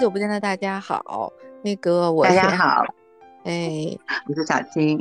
[0.00, 1.30] 久不见的大家好，
[1.62, 2.82] 那个我大家好，
[3.44, 3.94] 哎，
[4.26, 4.98] 我是小青，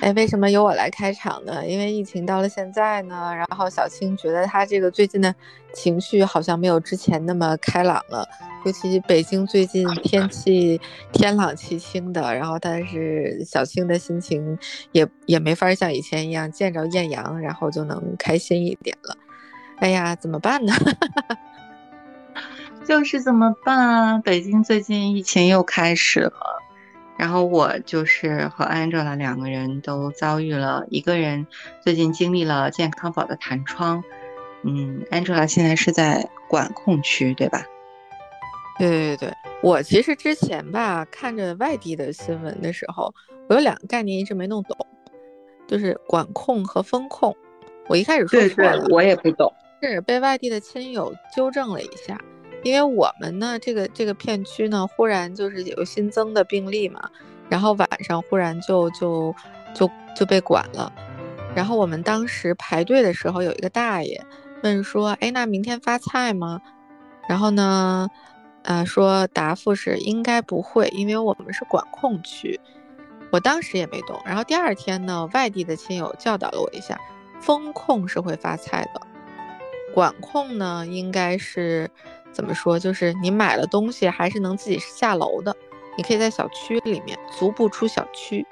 [0.00, 1.66] 哎，为什么由我来开场呢？
[1.66, 5.34] 因为疫情到了现在呢，然后小青觉得她这个最近的
[5.74, 8.24] 情绪好像没有之前那么开朗了，
[8.64, 10.80] 尤其北京最近天气
[11.12, 14.56] 天朗气清的，然后但是小青的心情
[14.92, 19.16] 也也没法像以前一样见着艳阳，然后就能开心一点了。
[19.78, 20.72] 哎呀，怎么办呢？
[22.84, 24.18] 就是怎么办啊？
[24.18, 26.32] 北京最近疫情又开始了，
[27.16, 31.46] 然后我就是和 Angela 两个人都遭遇了，一个人
[31.80, 34.02] 最近经历了健康宝的弹窗，
[34.62, 37.64] 嗯，Angela 现在是在管控区，对吧？
[38.78, 43.14] 对对对，我其实之前吧看着外地的新闻的时候，
[43.48, 44.76] 我有两个概念一直没弄懂，
[45.66, 47.34] 就是管控和风控。
[47.88, 52.18] 我一开始说错了，我也不懂，是被外地的亲友纠正了一下。
[52.62, 57.10] 因为我们呢，这个这个片区呢，忽然就是有新增的病例嘛，
[57.48, 59.34] 然后晚上忽然就就
[59.74, 60.92] 就就被管了，
[61.56, 64.24] 然后我们当时排队的时候，有一个大爷
[64.62, 66.60] 问说：“哎，那明天发菜吗？”
[67.28, 68.08] 然后呢，
[68.62, 72.60] 呃，说答复是应该不会，因为我们是管控区。
[73.32, 77.00] 我当时也没懂，然后第二天呢，外地的亲友教导了我一下，
[77.40, 79.00] 风控是会发菜的，
[79.92, 81.90] 管控呢应该是。
[82.32, 82.78] 怎么说？
[82.78, 85.54] 就是你买了东西还是能自己下楼的，
[85.96, 88.46] 你可以在小区里面足不出小区。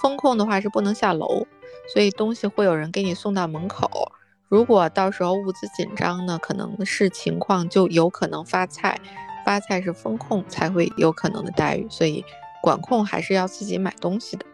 [0.00, 1.46] 风控的话是不能下楼，
[1.92, 4.12] 所以东西会有人给你送到门口。
[4.48, 8.98] 如果到时候物资紧张呢，可能是情况就有可能发菜，
[9.44, 12.24] 发菜是风控才会有可能的待遇，所以
[12.62, 14.46] 管控还是要自己买东西的。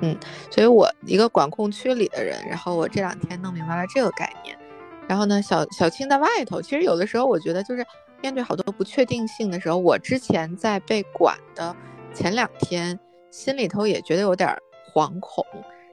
[0.00, 0.18] 嗯，
[0.50, 4.58] 所以我一个管控区里的人，然后我这两天弄明白了这个概念。
[5.08, 6.62] 然后呢，小小青在外头。
[6.62, 7.84] 其实有的时候，我觉得就是
[8.22, 11.74] 面对好多不确定性的时候，我之前在被管的
[12.14, 12.98] 前两天，
[13.30, 14.56] 心里头也觉得有点
[14.94, 15.44] 惶恐。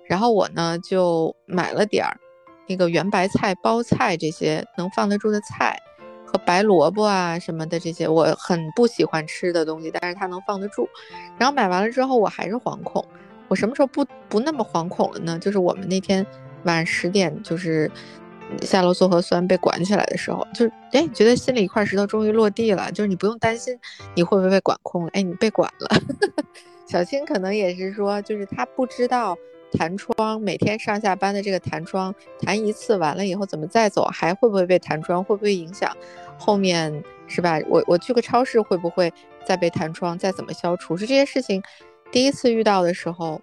[0.08, 2.18] 然后我呢就买了点儿
[2.68, 5.78] 那个圆白菜、包菜这些能放得住的菜，
[6.26, 10.88] 和白萝卜啊什么的这些我很不喜欢吃的东西，但是它能放得住。
[11.38, 13.04] 然后买完了之后，我还是惶恐。
[13.48, 15.38] 我什么时候不不那么惶恐了呢？
[15.40, 16.26] 就是我们那天
[16.64, 17.92] 晚上十点就是。
[18.62, 23.78] 下楼做核酸被管起来的时候，就是哎，觉得心里一块石头终于落地了，就是你不用担心
[24.16, 25.90] 你会不会被管控了，哎，你被管了。
[26.88, 29.38] 小青可能也是说，就是他不知道
[29.72, 35.96] 弹窗每天上下班的这个弹窗弹一次完了以后怎么再走，还会不会被弹窗，会不会影响
[36.38, 37.60] 后面是吧？
[37.70, 39.14] 我我去个超市会不会
[39.46, 40.98] 再被弹窗，再怎么消除？
[40.98, 41.62] 是这些事情
[42.12, 43.40] 第一次遇到的时候，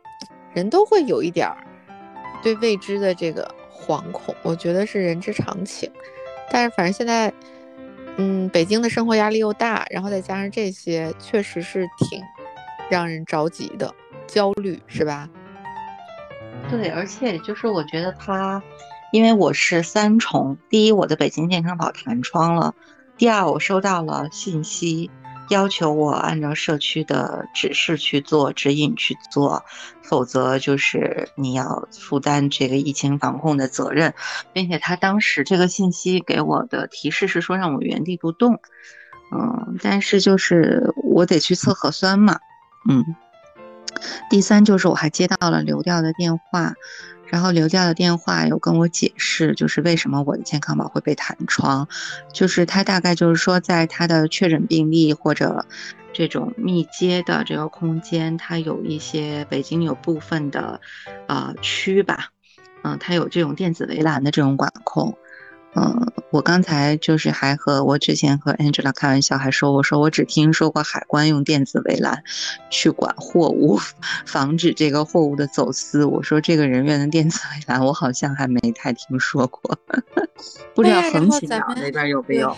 [0.53, 1.57] 人都会有一点儿
[2.43, 3.49] 对未知的这个。
[3.77, 5.91] 惶恐，我觉得是人之常情，
[6.51, 7.33] 但是反正现在，
[8.17, 12.21] 嗯，北京的生活压力又大，然后再加上这些，确实是挺
[12.91, 13.95] 让人着急的，
[14.27, 15.29] 焦虑是吧？
[16.71, 18.63] 对，而且就是我觉得他，
[19.13, 22.75] 因为我是三重，第一，我的北京健康宝弹窗了，
[23.17, 25.11] 第二，我收到了信息。
[25.49, 29.65] 要求我按照社区的指示去做指引去做，
[30.03, 34.15] 否则就是你要负担这个疫情防控的责任，
[34.53, 38.61] 并且他当时这个信息给我的提示是说让我原地不动，
[39.33, 42.39] 嗯，但是就是我得去测核酸嘛，
[42.89, 43.05] 嗯，
[44.31, 46.75] 第三就是我还接到了流调的电话。
[47.29, 51.89] 然后留下的电话有跟我解释，就是为什么我的健康宝会被弹窗，
[52.33, 55.67] 就是他大概就是说，在他的确诊病例或者
[56.13, 60.81] 这种密接的这个空间，它有一些北京有部分的
[61.27, 62.29] 呃区吧，
[62.85, 65.19] 嗯，它有这种电子围栏的这种管控。
[65.79, 72.25] 嗯，我刚才就是还和我之前和 Angela 开玩笑，还说我说我只听说过海关用电子围栏
[72.71, 73.79] 去管货物，
[74.25, 76.05] 防止这个货物的走私。
[76.07, 79.79] 我说这个人员的电子围栏，我好像还没太听说过，
[80.75, 82.57] 不知道横琴岛那边有没有。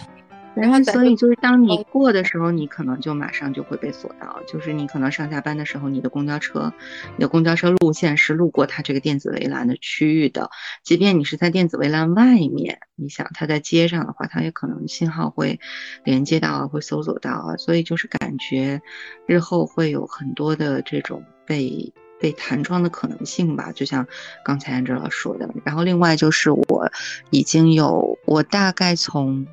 [0.61, 4.41] 然后，所以就是当你过的时候，你可能就马上就会被锁到。
[4.47, 6.72] 就是你可能上下班的时候，你的公交车，
[7.16, 10.51] 你的公交车路线是路过它这个电子围栏的区域的。
[10.83, 15.60] 即便你是在电子围栏外面，你想它在街上的话，它也可能信号会
[16.05, 17.57] 连接到，会搜索到啊。
[17.57, 18.81] 所以就是感觉
[19.27, 23.71] 日后会有很多的这种被被弹窗的可能性吧。
[23.72, 24.07] 就像
[24.45, 25.49] 刚才安哲老说的。
[25.65, 26.91] 然后另外就是我
[27.31, 29.47] 已经有，我大概从。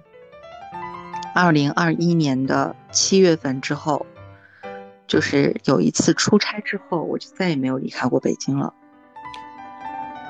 [1.35, 4.05] 二零二一年的七月份之后，
[5.05, 8.73] 就是有一次出差之后，我就再也没有离开过北京了。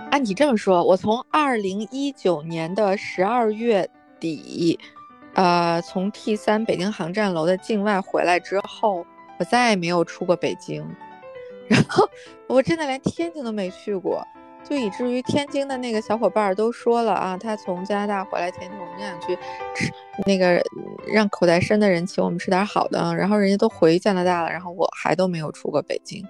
[0.09, 3.87] 按你这么说，我从二零一九年的十二月
[4.19, 4.79] 底
[5.35, 9.05] 呃，从 T 三北京航站楼的境外回来之后，
[9.37, 10.83] 我再也没有出过北京，
[11.67, 12.09] 然后
[12.47, 14.25] 我真的连天津都没去过，
[14.67, 19.35] 就以至于天津的那个小伙伴都说了啊，他从加拿大回来天津，我们想去
[19.75, 19.91] 吃
[20.25, 20.61] 那个
[21.07, 26.25] 让口袋深的人请我们吃点好的，然后人家都回加拿大了，然后我还都没有出过北京，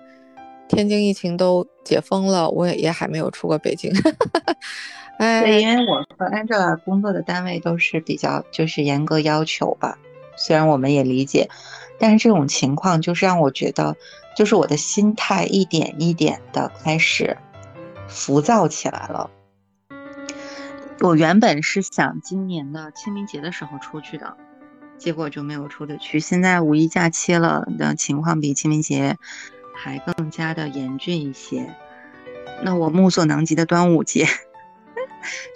[0.68, 3.92] 天津疫情都解封了，我也也还没有出过北京。
[5.18, 9.98] 对，因为我和 Angela 工作的单位都是比较就是严格要求吧，
[10.36, 11.48] 虽然我们也理解，
[11.98, 13.96] 但是这种情况就是让我觉得，
[14.36, 17.38] 就是我的心态一点一点的开始
[18.08, 19.30] 浮躁起来了。
[21.02, 24.38] 我原本是想今年的清明节的时候出去的，
[24.98, 26.20] 结果就没有出得去。
[26.20, 29.18] 现在五一假期了的情况比清明节
[29.76, 31.76] 还更加的严峻一些。
[32.64, 34.26] 那我目所能及的端午节。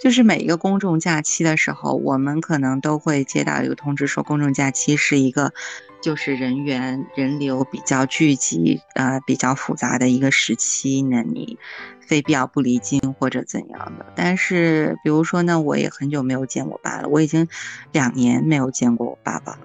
[0.00, 5.52] 就是每一个公众假期的时候，我们可能都会接到一个通知，说公众假期是一个，
[6.00, 11.02] 就是人员人流比较聚集，呃，比较复杂的一个时期。
[11.02, 11.58] 那你
[12.00, 14.06] 非必要不离京或者怎样的？
[14.14, 17.48] 但是，比如说呢，我也很久没有见我爸了，我已经
[17.92, 19.60] 两年没有见过我爸爸了，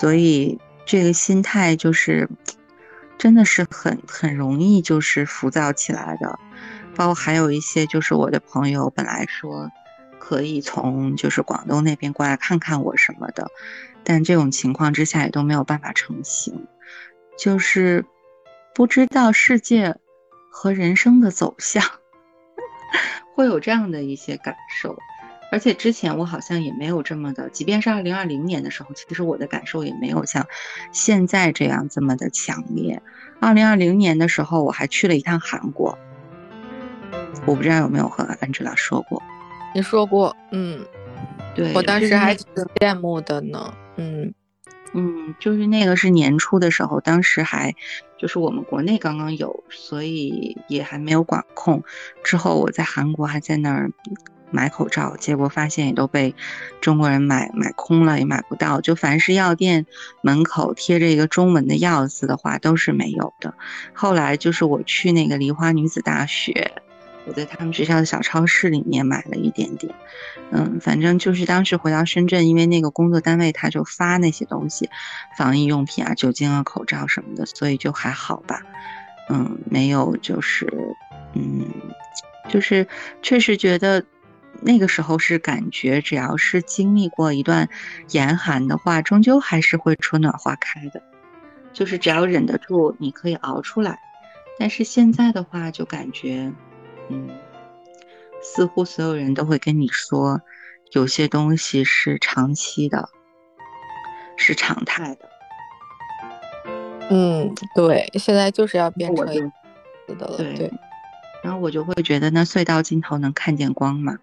[0.00, 2.28] 所以这个心态就是，
[3.18, 6.38] 真的是很很容易就是浮躁起来的。
[6.96, 9.70] 包括还有一些，就是我的朋友本来说
[10.18, 13.48] 可以从就是广东那边过来看看我什么的，
[14.02, 16.66] 但这种情况之下也都没有办法成行，
[17.38, 18.04] 就是
[18.74, 19.96] 不知道世界
[20.50, 21.84] 和人生的走向，
[23.36, 24.96] 会有这样的一些感受。
[25.52, 30.48] 而且之前我好像也没有这么的，即便是二零二零年的时候，其实我的感受也没有像
[30.90, 33.00] 现在这样这么的强烈。
[33.40, 35.96] 二零二零年的时候，我还去了一趟韩国。
[37.44, 39.22] 我不知道有没有和安吉拉说过，
[39.74, 40.84] 你说过，嗯，
[41.54, 42.46] 对我当时还挺
[42.80, 44.32] 羡慕的呢，嗯
[44.94, 47.74] 嗯，就是那个是年初的时候，当时还
[48.16, 51.82] 就是我们国内刚刚有，所以也还没有管控。
[52.24, 53.90] 之后我在韩国还在那儿
[54.50, 56.34] 买口罩，结果发现也都被
[56.80, 58.80] 中国人买买空了，也买不到。
[58.80, 59.84] 就凡是药店
[60.22, 63.52] 门口贴着一个中文的药字的话，都是没有的。
[63.92, 66.72] 后来就是我去那个梨花女子大学。
[67.26, 69.92] 我在他们学校的小超市里面买了一点点，
[70.52, 74.88] 嗯，反正就是当时回到深圳，因为那个工作单位他就发那些东西，
[75.36, 78.62] 防疫用品啊、酒精啊、口罩什么的，所以就还好吧，
[79.28, 80.66] 嗯，没有就是，
[81.34, 81.66] 嗯，
[82.48, 82.86] 就是
[83.22, 84.04] 确实觉得
[84.62, 87.68] 那个时候是感觉，只要是经历过一段
[88.10, 91.02] 严寒的话，终究还是会春暖花开的，
[91.72, 93.98] 就是只要忍得住，你可以熬出来。
[94.58, 96.52] 但是现在的话，就感觉。
[97.08, 97.28] 嗯，
[98.42, 100.40] 似乎所有人都会跟你说，
[100.92, 103.08] 有些东西是长期的，
[104.36, 105.28] 是常态的。
[107.08, 110.36] 嗯，对，现在就是要变成死的了。
[110.36, 110.70] 对，
[111.42, 114.18] 然后我就会觉得，那隧道尽头能看见光吗？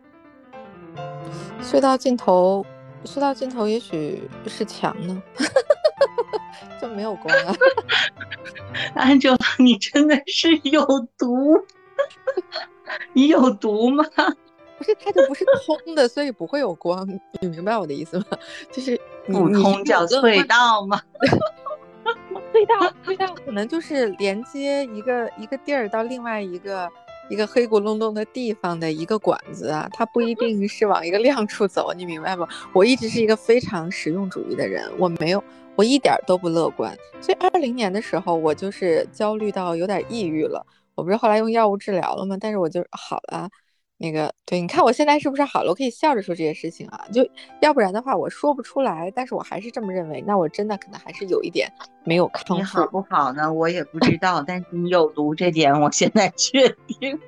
[1.61, 2.65] 隧道尽头，
[3.05, 5.23] 隧道尽头也许是墙呢，
[6.81, 7.55] 就没有光了。
[8.95, 10.85] 安哲，你真的是有
[11.17, 11.65] 毒。
[13.13, 14.03] 你有毒吗？
[14.77, 17.07] 不是，它就不是通的，所以不会有光。
[17.41, 18.25] 你明白我的意思吗？
[18.71, 21.01] 就是不通叫隧道吗？
[22.53, 26.89] 隧道，隧道可能就是连接一个一个地儿到另外一个
[27.29, 32.47] 一个黑咕隆咚的地方的一个管子啊，它不一定是往一个亮处走，你明白吗？
[32.73, 35.43] 我一直是一个非常实用主义的人，我没有，
[35.75, 36.95] 我一点都不乐观。
[37.21, 40.65] 所以二零年的时候，我就是焦虑到有点抑郁了。
[40.95, 42.37] 我不是后来用药物治疗了吗？
[42.39, 43.49] 但是我就好了，
[43.97, 45.69] 那个对，你看我现在是不是好了？
[45.69, 47.27] 我可以笑着说这些事情啊，就
[47.61, 49.11] 要不然的话我说不出来。
[49.15, 51.71] 但是我还是这么认为，那我真的可能还是有一点
[52.03, 52.55] 没有康复。
[52.55, 53.51] 你好不好呢？
[53.51, 57.19] 我也不知道，但是你有毒这点我现在确定。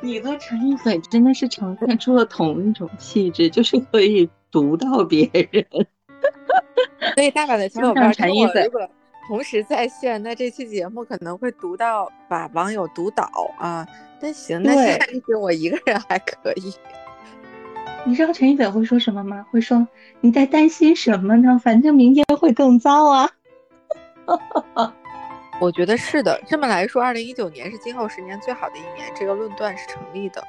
[0.00, 5.66] 你和陈奕斐真的是呈现出了同一种气质，就是可以毒到别人。
[7.14, 8.68] 所以大把的小伙伴陈奕斐。
[9.26, 13.28] 同时在线，那这期节目可能会读到把网友读倒
[13.58, 13.86] 啊。
[14.20, 16.74] 但行，那现在就我一个人还可以。
[18.06, 19.46] 你知道陈一斐会说什么吗？
[19.50, 19.86] 会说
[20.20, 21.58] 你在担心什么呢？
[21.62, 23.30] 反正明天会更糟啊。
[25.60, 30.42] 我觉得是的，这么来说，二零一九年是今后十年最好的一年，这个论断是成立的。